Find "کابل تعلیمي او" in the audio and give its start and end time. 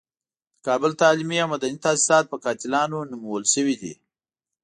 0.67-1.49